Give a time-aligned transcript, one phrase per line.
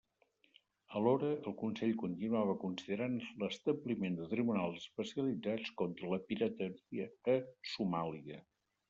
[0.99, 7.37] Alhora, el Consell continuava considerant l'establiment de tribunals especialitzats contra la pirateria a
[7.75, 8.41] Somàlia.